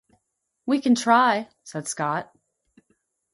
[0.65, 2.35] "We can try," said Scott.